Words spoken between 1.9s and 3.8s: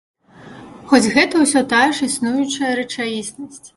ж існуючая рэчаіснасць.